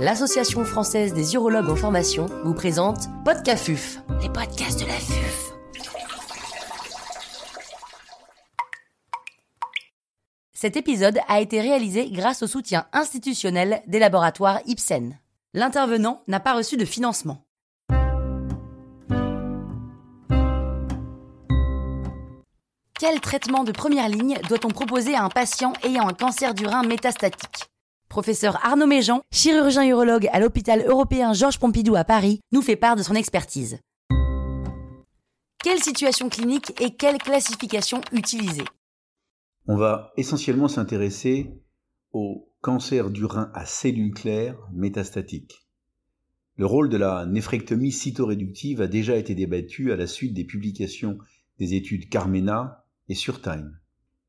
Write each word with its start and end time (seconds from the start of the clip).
l'Association 0.00 0.64
française 0.64 1.12
des 1.12 1.34
urologues 1.34 1.68
en 1.68 1.76
formation 1.76 2.24
vous 2.42 2.54
présente 2.54 3.00
Podcafuf, 3.22 3.98
les 4.22 4.30
podcasts 4.30 4.80
de 4.80 4.86
la 4.86 4.94
FUF. 4.94 5.52
Cet 10.54 10.78
épisode 10.78 11.18
a 11.28 11.40
été 11.40 11.60
réalisé 11.60 12.10
grâce 12.10 12.42
au 12.42 12.46
soutien 12.46 12.86
institutionnel 12.94 13.82
des 13.88 13.98
laboratoires 13.98 14.60
Ipsen. 14.66 15.18
L'intervenant 15.52 16.22
n'a 16.28 16.40
pas 16.40 16.54
reçu 16.54 16.78
de 16.78 16.86
financement. 16.86 17.44
Quel 22.98 23.20
traitement 23.20 23.64
de 23.64 23.72
première 23.72 24.08
ligne 24.08 24.38
doit-on 24.48 24.68
proposer 24.68 25.14
à 25.14 25.24
un 25.24 25.30
patient 25.30 25.74
ayant 25.84 26.08
un 26.08 26.14
cancer 26.14 26.54
du 26.54 26.66
rein 26.66 26.84
métastatique? 26.84 27.69
Professeur 28.10 28.58
Arnaud 28.66 28.88
Méjean, 28.88 29.22
chirurgien 29.30 29.86
urologue 29.86 30.28
à 30.32 30.40
l'hôpital 30.40 30.84
européen 30.84 31.32
Georges 31.32 31.60
Pompidou 31.60 31.94
à 31.94 32.02
Paris, 32.02 32.40
nous 32.50 32.60
fait 32.60 32.74
part 32.74 32.96
de 32.96 33.04
son 33.04 33.14
expertise. 33.14 33.78
Quelle 35.62 35.80
situation 35.80 36.28
clinique 36.28 36.72
et 36.80 36.96
quelle 36.96 37.18
classification 37.18 38.00
utiliser? 38.10 38.64
On 39.68 39.76
va 39.76 40.10
essentiellement 40.16 40.66
s'intéresser 40.66 41.52
au 42.12 42.52
cancer 42.60 43.10
du 43.10 43.24
rein 43.24 43.52
à 43.54 43.64
cellules 43.64 44.12
claires 44.12 44.58
métastatiques. 44.72 45.68
Le 46.56 46.66
rôle 46.66 46.88
de 46.88 46.96
la 46.96 47.26
néphrectomie 47.26 47.92
cytoréductive 47.92 48.80
a 48.80 48.88
déjà 48.88 49.14
été 49.14 49.36
débattu 49.36 49.92
à 49.92 49.96
la 49.96 50.08
suite 50.08 50.34
des 50.34 50.44
publications 50.44 51.16
des 51.60 51.74
études 51.74 52.08
Carmena 52.08 52.84
et 53.08 53.14
Surtime. 53.14 53.78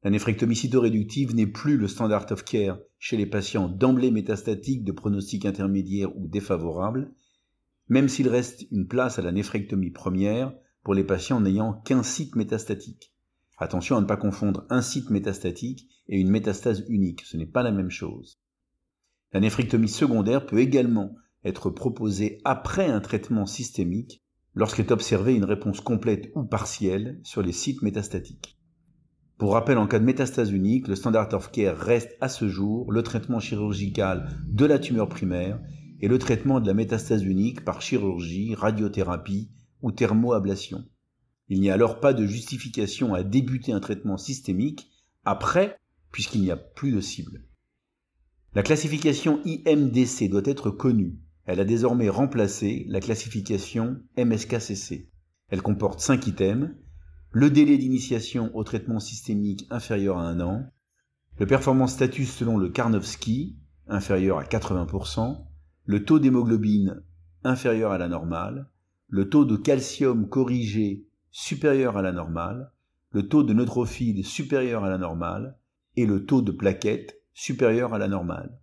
La 0.04 0.12
néphrectomie 0.12 0.56
cytoréductive 0.56 1.34
n'est 1.34 1.48
plus 1.48 1.78
le 1.78 1.88
standard 1.88 2.32
of 2.32 2.44
care 2.44 2.78
chez 3.02 3.18
les 3.18 3.26
patients 3.26 3.68
d'emblée 3.68 4.12
métastatiques 4.12 4.84
de 4.84 4.92
pronostic 4.92 5.48
intermédiaire 5.48 6.16
ou 6.16 6.28
défavorable, 6.28 7.12
même 7.90 8.08
s'il 8.08 8.30
reste 8.30 8.68
une 8.72 8.88
place 8.88 9.18
à 9.18 9.24
la 9.24 9.32
néphrectomie 9.32 9.90
première 9.90 10.54
pour 10.84 10.94
les 10.94 11.04
patients 11.04 11.42
n'ayant 11.42 11.74
qu'un 11.74 12.04
site 12.04 12.36
métastatique. 12.36 13.12
Attention 13.58 13.98
à 13.98 14.02
ne 14.02 14.06
pas 14.06 14.18
confondre 14.18 14.68
un 14.70 14.84
site 14.84 15.10
métastatique 15.10 15.90
et 16.08 16.20
une 16.20 16.30
métastase 16.30 16.86
unique, 16.90 17.22
ce 17.22 17.38
n'est 17.38 17.48
pas 17.48 17.64
la 17.64 17.72
même 17.72 17.90
chose. 17.90 18.40
La 19.34 19.40
néphrectomie 19.40 19.90
secondaire 19.90 20.46
peut 20.46 20.60
également 20.60 21.16
être 21.44 21.72
proposée 21.72 22.40
après 22.44 22.86
un 22.86 23.02
traitement 23.02 23.48
systémique 23.48 24.22
lorsqu'est 24.54 24.92
observée 24.92 25.34
une 25.34 25.46
réponse 25.46 25.82
complète 25.82 26.32
ou 26.36 26.44
partielle 26.44 27.20
sur 27.24 27.42
les 27.42 27.52
sites 27.52 27.82
métastatiques. 27.82 28.61
Pour 29.42 29.54
rappel, 29.54 29.80
en 29.80 29.88
cas 29.88 29.98
de 29.98 30.06
métastase 30.06 30.52
unique, 30.52 30.88
le 30.88 30.94
standard 30.94 31.34
of 31.34 31.50
care 31.50 31.76
reste 31.76 32.16
à 32.22 32.30
ce 32.30 32.48
jour 32.48 32.92
le 32.92 33.02
traitement 33.02 33.40
chirurgical 33.40 34.30
de 34.46 34.66
la 34.68 34.78
tumeur 34.78 35.10
primaire 35.10 35.60
et 36.00 36.08
le 36.08 36.20
traitement 36.20 36.60
de 36.60 36.68
la 36.68 36.76
métastase 36.76 37.24
unique 37.24 37.66
par 37.66 37.82
chirurgie, 37.82 38.54
radiothérapie 38.54 39.50
ou 39.82 39.92
thermoablation. 39.92 40.86
Il 41.50 41.60
n'y 41.60 41.72
a 41.72 41.74
alors 41.74 42.00
pas 42.00 42.14
de 42.14 42.28
justification 42.28 43.16
à 43.16 43.24
débuter 43.24 43.72
un 43.72 43.80
traitement 43.80 44.18
systémique 44.18 44.92
après, 45.26 45.76
puisqu'il 46.12 46.42
n'y 46.42 46.52
a 46.52 46.58
plus 46.58 46.92
de 46.92 47.02
cible. 47.02 47.44
La 48.54 48.62
classification 48.62 49.40
IMDC 49.44 50.30
doit 50.30 50.44
être 50.46 50.70
connue. 50.70 51.18
Elle 51.46 51.60
a 51.60 51.66
désormais 51.66 52.10
remplacé 52.10 52.86
la 52.90 53.00
classification 53.00 54.04
MSKCC. 54.20 55.10
Elle 55.50 55.64
comporte 55.64 56.00
5 56.00 56.28
items 56.28 56.70
le 57.32 57.50
délai 57.50 57.78
d'initiation 57.78 58.56
au 58.56 58.64
traitement 58.64 59.00
systémique 59.00 59.66
inférieur 59.70 60.18
à 60.18 60.28
un 60.28 60.42
an, 60.42 60.70
le 61.40 61.46
performance 61.46 61.94
status 61.94 62.30
selon 62.30 62.58
le 62.58 62.70
Karnofsky 62.70 63.58
inférieur 63.88 64.38
à 64.38 64.44
80%, 64.44 65.46
le 65.86 66.06
taux 66.06 66.20
d'hémoglobine 66.20 67.04
inférieur 67.44 67.92
à 67.92 67.98
la 67.98 68.10
normale, 68.10 68.70
le 69.08 69.30
taux 69.30 69.46
de 69.46 69.56
calcium 69.56 70.28
corrigé 70.28 71.08
supérieur 71.32 71.98
à 71.98 72.02
la 72.02 72.12
normale, 72.12 72.72
le 73.12 73.28
taux 73.28 73.44
de 73.44 73.54
neutrophiles 73.54 74.26
supérieur 74.26 74.84
à 74.84 74.90
la 74.90 74.98
normale 74.98 75.58
et 75.96 76.06
le 76.06 76.26
taux 76.26 76.42
de 76.42 76.52
plaquettes 76.52 77.22
supérieur 77.34 77.94
à 77.94 77.98
la 77.98 78.08
normale. 78.08 78.60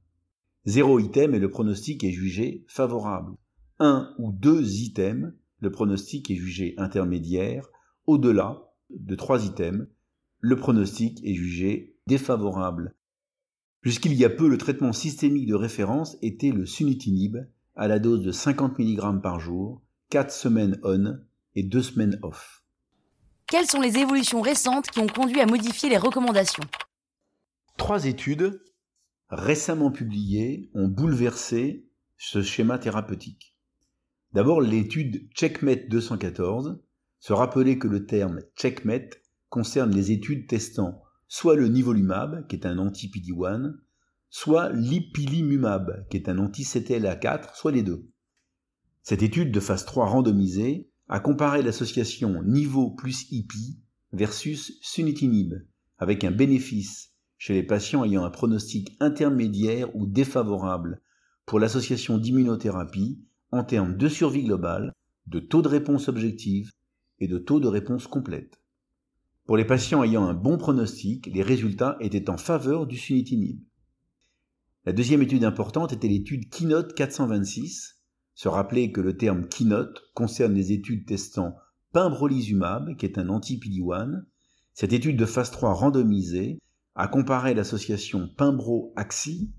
Zéro 0.67 0.99
item 0.99 1.35
et 1.35 1.39
le 1.39 1.51
pronostic 1.51 2.05
est 2.05 2.13
jugé 2.13 2.65
favorable. 2.69 3.33
Un 3.79 4.15
ou 4.19 4.33
deux 4.33 4.81
items, 4.81 5.33
le 5.61 5.71
pronostic 5.71 6.31
est 6.31 6.37
jugé 6.37 6.75
intermédiaire 6.77 7.67
au-delà 8.09 8.73
de 8.89 9.15
trois 9.15 9.45
items, 9.45 9.87
le 10.41 10.57
pronostic 10.57 11.21
est 11.25 11.35
jugé 11.35 11.95
défavorable. 12.07 12.97
Jusqu'il 13.83 14.15
y 14.15 14.25
a 14.25 14.31
peu, 14.31 14.49
le 14.49 14.57
traitement 14.57 14.95
systémique 14.95 15.47
de 15.47 15.55
référence 15.55 16.17
était 16.23 16.51
le 16.51 16.65
sunitinib 16.65 17.37
à 17.77 17.87
la 17.87 17.99
dose 17.99 18.23
de 18.23 18.33
50 18.33 18.79
mg 18.79 19.21
par 19.21 19.39
jour, 19.39 19.83
4 20.09 20.33
semaines 20.33 20.81
on 20.85 21.21
et 21.55 21.63
2 21.63 21.83
semaines 21.83 22.19
off. 22.23 22.65
Quelles 23.47 23.67
sont 23.67 23.81
les 23.81 23.99
évolutions 23.99 24.41
récentes 24.41 24.89
qui 24.89 25.01
ont 25.01 25.07
conduit 25.07 25.41
à 25.41 25.47
modifier 25.47 25.91
les 25.91 25.99
recommandations? 25.99 26.65
Trois 27.77 28.07
études 28.07 28.63
récemment 29.29 29.91
publiées 29.91 30.71
ont 30.73 30.89
bouleversé 30.89 31.87
ce 32.17 32.41
schéma 32.41 32.79
thérapeutique. 32.79 33.55
D'abord 34.33 34.63
l'étude 34.63 35.29
Checkmate 35.35 35.89
214 35.91 36.81
se 37.21 37.33
rappeler 37.33 37.79
que 37.79 37.89
le 37.89 38.07
terme 38.07 38.41
checkmate 38.57 39.21
concerne 39.49 39.95
les 39.95 40.13
études 40.13 40.47
testant 40.47 41.03
soit 41.29 41.57
le 41.57 41.69
nivolumab, 41.69 42.47
qui 42.49 42.57
est 42.57 42.67
un 42.67 42.79
anti-PD-1, 42.79 43.75
soit 44.31 44.71
l'ipilimumab, 44.73 46.07
qui 46.09 46.17
est 46.17 46.29
un 46.29 46.39
anti-CTLA4, 46.39 47.55
soit 47.55 47.73
les 47.73 47.83
deux. 47.83 48.09
Cette 49.03 49.23
étude 49.23 49.53
de 49.53 49.61
phase 49.61 49.85
3 49.85 50.07
randomisée 50.07 50.91
a 51.09 51.21
comparé 51.21 51.63
l'association 51.63 52.43
Nivo 52.43 52.91
plus 52.91 53.31
IPI 53.31 53.79
versus 54.13 54.79
sunitinib, 54.83 55.55
avec 55.99 56.25
un 56.25 56.31
bénéfice 56.31 57.13
chez 57.37 57.55
les 57.55 57.63
patients 57.63 58.05
ayant 58.05 58.25
un 58.25 58.31
pronostic 58.31 58.97
intermédiaire 59.01 59.95
ou 59.95 60.07
défavorable 60.07 61.01
pour 61.47 61.61
l'association 61.61 62.19
d'immunothérapie 62.19 63.23
en 63.51 63.65
termes 63.65 63.97
de 63.97 64.09
survie 64.09 64.45
globale, 64.45 64.93
de 65.27 65.41
taux 65.41 65.63
de 65.63 65.69
réponse 65.69 66.09
objective 66.09 66.73
et 67.21 67.29
de 67.29 67.39
taux 67.39 67.61
de 67.61 67.69
réponse 67.69 68.07
complète. 68.07 68.61
Pour 69.47 69.57
les 69.57 69.65
patients 69.65 70.05
ayant 70.05 70.25
un 70.25 70.35
bon 70.35 70.59
pronostic, 70.59 71.27
les 71.27 71.43
résultats 71.43 71.97
étaient 72.01 72.29
en 72.29 72.37
faveur 72.37 72.87
du 72.87 72.99
sunitinib. 72.99 73.61
La 74.85 74.93
deuxième 74.93 75.23
étude 75.23 75.45
importante 75.45 75.93
était 75.93 76.09
l'étude 76.09 76.51
Keynote 76.51 76.95
426. 76.95 77.99
Se 78.35 78.49
rappeler 78.49 78.93
que 78.93 79.01
le 79.01 79.17
terme 79.17 79.49
Keynote 79.49 80.03
concerne 80.15 80.55
les 80.55 80.73
études 80.73 81.07
testant 81.07 81.57
pimbrolizumab, 81.93 82.97
qui 82.97 83.07
est 83.07 83.19
un 83.19 83.31
anti-PD-1. 83.31 84.23
Cette 84.75 84.93
étude 84.93 85.17
de 85.17 85.27
phase 85.27 85.51
3 85.51 85.73
randomisée 85.73 86.59
a 86.95 87.09
comparé 87.09 87.55
l'association 87.55 88.29
pimbro-axi, 88.37 89.53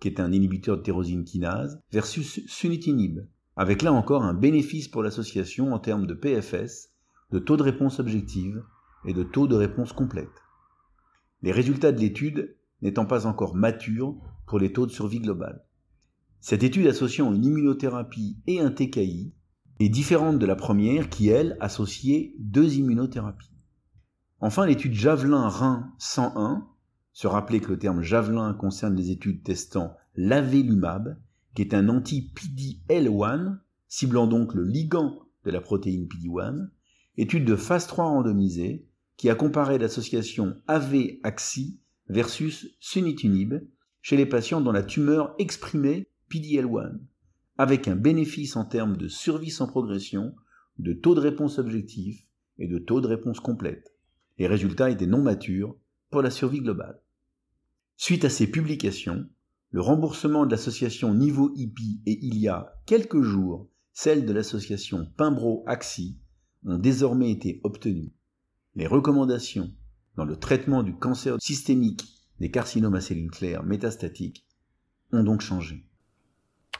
qui 0.00 0.08
est 0.08 0.20
un 0.20 0.32
inhibiteur 0.32 0.78
de 0.78 0.82
tyrosine 0.82 1.24
kinase, 1.24 1.78
versus 1.92 2.40
sunitinib, 2.46 3.20
avec 3.56 3.82
là 3.82 3.92
encore 3.92 4.22
un 4.22 4.34
bénéfice 4.34 4.88
pour 4.88 5.02
l'association 5.02 5.72
en 5.72 5.78
termes 5.78 6.06
de 6.06 6.14
PFS 6.14 6.93
de 7.34 7.40
taux 7.40 7.56
de 7.56 7.64
réponse 7.64 7.98
objective 7.98 8.62
et 9.04 9.12
de 9.12 9.24
taux 9.24 9.48
de 9.48 9.56
réponse 9.56 9.92
complète. 9.92 10.44
Les 11.42 11.50
résultats 11.50 11.90
de 11.90 11.98
l'étude 11.98 12.54
n'étant 12.80 13.06
pas 13.06 13.26
encore 13.26 13.56
matures 13.56 14.16
pour 14.46 14.60
les 14.60 14.72
taux 14.72 14.86
de 14.86 14.92
survie 14.92 15.18
globale. 15.18 15.64
Cette 16.38 16.62
étude 16.62 16.86
associant 16.86 17.34
une 17.34 17.44
immunothérapie 17.44 18.38
et 18.46 18.60
un 18.60 18.70
TKI 18.70 19.34
est 19.80 19.88
différente 19.88 20.38
de 20.38 20.46
la 20.46 20.54
première 20.54 21.08
qui, 21.08 21.26
elle, 21.26 21.56
associait 21.58 22.36
deux 22.38 22.76
immunothérapies. 22.76 23.50
Enfin, 24.38 24.64
l'étude 24.64 24.94
Javelin-Rhin 24.94 25.92
101, 25.98 26.68
se 27.12 27.26
rappeler 27.26 27.58
que 27.58 27.72
le 27.72 27.80
terme 27.80 28.00
Javelin 28.00 28.54
concerne 28.54 28.94
les 28.94 29.10
études 29.10 29.42
testant 29.42 29.96
l'avelumab, 30.14 31.18
qui 31.56 31.62
est 31.62 31.74
un 31.74 31.88
anti-PD-L1, 31.88 33.58
ciblant 33.88 34.28
donc 34.28 34.54
le 34.54 34.62
ligand 34.62 35.18
de 35.44 35.50
la 35.50 35.60
protéine 35.60 36.06
PD-1, 36.06 36.68
étude 37.16 37.44
de 37.44 37.56
phase 37.56 37.86
3 37.86 38.04
randomisée 38.04 38.86
qui 39.16 39.30
a 39.30 39.34
comparé 39.34 39.78
l'association 39.78 40.56
AV-AXI 40.66 41.78
versus 42.08 42.76
sunitinib 42.80 43.54
chez 44.02 44.16
les 44.16 44.26
patients 44.26 44.60
dont 44.60 44.72
la 44.72 44.82
tumeur 44.82 45.34
exprimait 45.38 46.10
PDL1, 46.30 46.98
avec 47.56 47.88
un 47.88 47.96
bénéfice 47.96 48.56
en 48.56 48.64
termes 48.64 48.96
de 48.96 49.08
survie 49.08 49.50
sans 49.50 49.66
progression, 49.66 50.34
de 50.78 50.92
taux 50.92 51.14
de 51.14 51.20
réponse 51.20 51.58
objectif 51.58 52.26
et 52.58 52.66
de 52.66 52.78
taux 52.78 53.00
de 53.00 53.06
réponse 53.06 53.40
complète. 53.40 53.94
Les 54.38 54.46
résultats 54.46 54.90
étaient 54.90 55.06
non 55.06 55.22
matures 55.22 55.76
pour 56.10 56.22
la 56.22 56.30
survie 56.30 56.60
globale. 56.60 57.00
Suite 57.96 58.24
à 58.24 58.30
ces 58.30 58.50
publications, 58.50 59.28
le 59.70 59.80
remboursement 59.80 60.46
de 60.46 60.50
l'association 60.50 61.14
Niveau 61.14 61.52
IPI 61.54 62.02
et 62.06 62.18
il 62.22 62.38
y 62.38 62.48
a 62.48 62.74
quelques 62.86 63.22
jours 63.22 63.70
celle 63.92 64.26
de 64.26 64.32
l'association 64.32 65.06
Pimbro-AXI 65.16 66.18
ont 66.64 66.78
désormais 66.78 67.30
été 67.30 67.60
obtenues. 67.64 68.12
Les 68.74 68.86
recommandations 68.86 69.72
dans 70.16 70.24
le 70.24 70.36
traitement 70.36 70.82
du 70.82 70.94
cancer 70.94 71.36
systémique 71.40 72.04
des 72.40 72.50
carcinomes 72.50 72.94
à 72.94 73.00
cellules 73.00 73.30
claires 73.30 73.62
métastatiques 73.62 74.46
ont 75.12 75.22
donc 75.22 75.40
changé. 75.40 75.86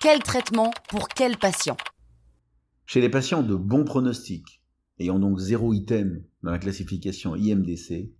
Quel 0.01 0.23
traitement 0.23 0.73
pour 0.89 1.09
quel 1.09 1.39
patient? 1.39 1.77
Chez 2.87 3.01
les 3.01 3.09
patients 3.09 3.43
de 3.43 3.55
bon 3.55 3.85
pronostic, 3.85 4.63
ayant 4.99 5.19
donc 5.19 5.39
zéro 5.39 5.73
item 5.73 6.25
dans 6.43 6.51
la 6.51 6.59
classification 6.59 7.37
IMDC, 7.37 8.13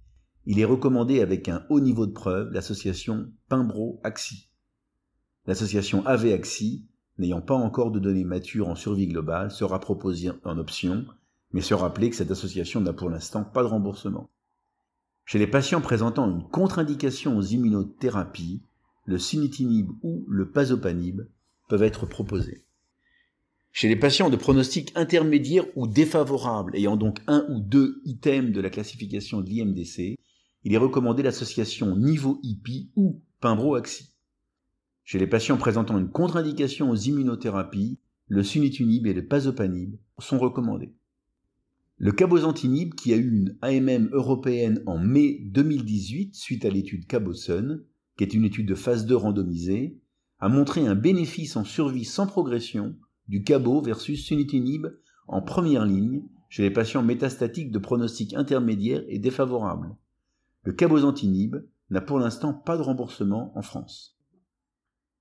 il 0.47 0.61
est 0.61 0.65
recommandé 0.65 1.21
avec 1.21 1.49
un 1.49 1.65
haut 1.71 1.81
niveau 1.81 2.07
de 2.07 2.13
preuve 2.13 2.51
l'association 2.53 3.33
Pimbro-Axi. 3.49 4.51
L'association 5.47 6.07
AV-Axi, 6.07 6.87
n'ayant 7.19 7.43
pas 7.43 7.55
encore 7.55 7.91
de 7.91 7.99
données 7.99 8.25
matures 8.25 8.69
en 8.69 8.75
survie 8.75 9.07
globale, 9.07 9.51
sera 9.51 9.81
proposée 9.81 10.31
en 10.45 10.59
option, 10.59 11.07
mais 11.55 11.63
se 11.63 11.73
rappeler 11.73 12.11
que 12.11 12.17
cette 12.17 12.33
association 12.33 12.81
n'a 12.81 12.93
pour 12.93 13.09
l'instant 13.09 13.45
pas 13.45 13.63
de 13.63 13.69
remboursement. 13.69 14.29
Chez 15.25 15.39
les 15.39 15.47
patients 15.47 15.81
présentant 15.81 16.29
une 16.29 16.43
contre-indication 16.43 17.39
aux 17.39 17.43
immunothérapies, 17.43 18.61
le 19.07 19.19
sunitinib 19.19 19.89
ou 20.03 20.27
le 20.29 20.51
pazopanib 20.51 21.23
peuvent 21.69 21.85
être 21.85 22.07
proposés. 22.07 22.65
Chez 23.71 23.89
les 23.89 23.95
patients 23.97 24.31
de 24.31 24.37
pronostic 24.37 24.91
intermédiaire 24.97 25.65
ou 25.77 25.87
défavorable, 25.87 26.75
ayant 26.75 26.97
donc 26.97 27.21
un 27.29 27.47
ou 27.49 27.61
deux 27.61 28.03
items 28.05 28.53
de 28.53 28.61
la 28.61 28.69
classification 28.69 29.41
de 29.41 29.49
l'IMDC, 29.49 30.17
il 30.65 30.75
est 30.75 30.77
recommandé 30.77 31.23
l'association 31.23 31.97
niveau 31.97 32.41
IP 32.43 32.91
ou 32.97 33.23
Pimbro-Axi. 33.41 34.11
Chez 35.05 35.21
les 35.21 35.29
patients 35.29 35.57
présentant 35.57 35.99
une 35.99 36.11
contre-indication 36.11 36.91
aux 36.91 36.97
immunothérapies, 36.97 37.99
le 38.27 38.43
sunitinib 38.43 39.07
et 39.07 39.15
le 39.15 39.25
pazopanib 39.25 39.95
sont 40.19 40.39
recommandés. 40.39 40.93
Le 41.99 42.11
cabozantinib, 42.11 42.95
qui 42.95 43.13
a 43.13 43.17
eu 43.17 43.31
une 43.31 43.57
AMM 43.63 44.09
européenne 44.13 44.83
en 44.87 44.99
mai 44.99 45.39
2018 45.45 46.35
suite 46.35 46.65
à 46.65 46.71
l'étude 46.71 47.07
Cabosun, 47.07 47.85
qui 48.17 48.25
est 48.25 48.35
une 48.35 48.45
étude 48.45 48.67
de 48.67 48.75
phase 48.75 49.07
2 49.07 49.15
randomisée, 49.15 50.01
a 50.41 50.49
montré 50.49 50.85
un 50.87 50.97
bénéfice 50.97 51.57
en 51.57 51.63
survie 51.63 52.05
sans 52.05 52.27
progression 52.27 52.97
du 53.29 53.45
cabo 53.45 53.81
versus 53.81 54.27
sunitinib 54.27 54.89
en 55.29 55.41
première 55.41 55.87
ligne 55.87 56.25
chez 56.49 56.63
les 56.63 56.73
patients 56.73 57.03
métastatiques 57.03 57.71
de 57.71 57.79
pronostic 57.79 58.35
intermédiaire 58.35 59.05
et 59.09 59.21
défavorable. 59.21 59.95
Le 60.65 60.73
cabozantinib 60.73 61.57
n'a 61.91 62.01
pour 62.01 62.19
l'instant 62.19 62.53
pas 62.53 62.77
de 62.77 62.83
remboursement 62.83 63.57
en 63.57 63.63
France. 63.63 64.19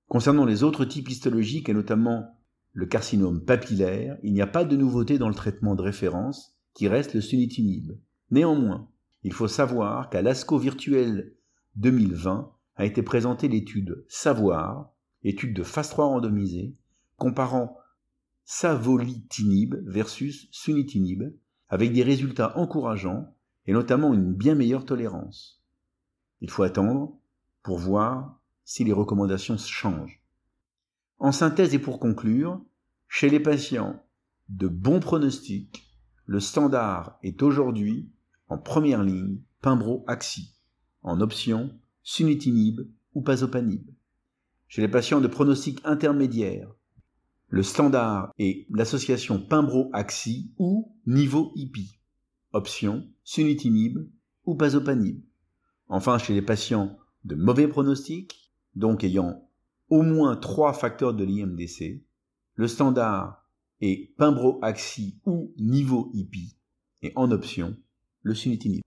Concernant 0.07 0.45
les 0.45 0.63
autres 0.63 0.85
types 0.85 1.09
histologiques 1.09 1.69
et 1.69 1.73
notamment 1.73 2.39
le 2.71 2.87
carcinome 2.87 3.45
papillaire, 3.45 4.17
il 4.23 4.33
n'y 4.33 4.41
a 4.41 4.47
pas 4.47 4.65
de 4.65 4.75
nouveauté 4.75 5.19
dans 5.19 5.29
le 5.29 5.35
traitement 5.35 5.75
de 5.75 5.83
référence 5.83 6.52
qui 6.73 6.87
reste 6.87 7.13
le 7.13 7.21
sunitinib. 7.21 7.91
Néanmoins, 8.31 8.89
il 9.23 9.33
faut 9.33 9.47
savoir 9.47 10.09
qu'à 10.09 10.21
l'ASCO 10.21 10.57
virtuel 10.57 11.35
2020 11.75 12.51
a 12.75 12.85
été 12.85 13.03
présentée 13.03 13.47
l'étude 13.47 14.03
Savoir, 14.07 14.91
étude 15.23 15.55
de 15.55 15.63
phase 15.63 15.89
3 15.89 16.05
randomisée, 16.05 16.75
comparant 17.17 17.77
savolitinib 18.45 19.75
versus 19.85 20.47
sunitinib, 20.51 21.23
avec 21.69 21.93
des 21.93 22.03
résultats 22.03 22.57
encourageants 22.57 23.33
et 23.65 23.73
notamment 23.73 24.13
une 24.13 24.33
bien 24.33 24.55
meilleure 24.55 24.85
tolérance. 24.85 25.63
Il 26.41 26.49
faut 26.49 26.63
attendre 26.63 27.17
pour 27.61 27.77
voir 27.77 28.39
si 28.65 28.83
les 28.83 28.91
recommandations 28.91 29.57
changent. 29.57 30.21
En 31.19 31.31
synthèse 31.31 31.73
et 31.73 31.79
pour 31.79 31.99
conclure, 31.99 32.61
chez 33.07 33.29
les 33.29 33.39
patients 33.39 34.03
de 34.49 34.67
bon 34.67 34.99
pronostic, 34.99 35.92
le 36.25 36.39
standard 36.39 37.17
est 37.23 37.41
aujourd'hui 37.43 38.09
en 38.47 38.57
première 38.57 39.03
ligne 39.03 39.39
Pimbro-Axi, 39.61 40.55
en 41.01 41.19
option 41.21 41.71
sunitinib 42.03 42.81
ou 43.13 43.21
pazopanib. 43.21 43.83
Chez 44.67 44.81
les 44.81 44.87
patients 44.87 45.21
de 45.21 45.27
pronostic 45.27 45.79
intermédiaire, 45.83 46.73
le 47.49 47.61
standard 47.61 48.31
est 48.39 48.65
l'association 48.71 49.39
Pimbro-Axi 49.39 50.51
ou 50.57 50.95
niveau 51.05 51.51
IPI, 51.55 51.99
option 52.51 53.07
sunitinib 53.23 53.99
ou 54.45 54.55
pazopanib. 54.55 55.21
Enfin, 55.87 56.17
chez 56.17 56.33
les 56.33 56.41
patients 56.41 56.97
de 57.25 57.35
mauvais 57.35 57.67
pronostic, 57.67 58.51
donc 58.75 59.03
ayant 59.03 59.47
au 59.89 60.01
moins 60.01 60.35
trois 60.35 60.73
facteurs 60.73 61.13
de 61.13 61.23
l'IMDC, 61.23 62.03
le 62.55 62.67
standard 62.67 63.42
est 63.83 64.15
Pimbro-Axi 64.17 65.19
ou 65.25 65.53
niveau 65.57 66.09
IPI, 66.13 66.55
et 67.01 67.11
en 67.15 67.31
option, 67.31 67.75
le 68.21 68.33
sunitinib. 68.33 68.81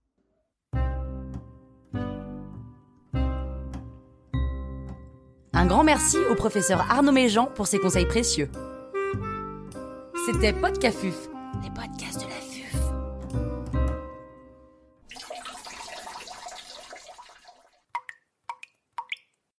Un 5.53 5.65
grand 5.67 5.83
merci 5.83 6.17
au 6.31 6.35
professeur 6.35 6.81
Arnaud 6.89 7.11
Méjean 7.11 7.47
pour 7.53 7.67
ses 7.67 7.77
conseils 7.77 8.07
précieux. 8.07 8.49
C'était 10.25 10.53
Podcafuf, 10.53 11.29
les 11.63 11.69
podcasts 11.69 12.21
de 12.21 12.26